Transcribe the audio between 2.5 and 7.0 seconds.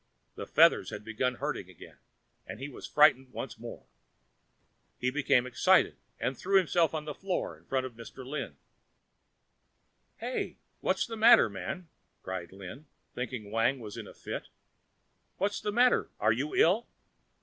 he was frightened once more. He became excited and threw himself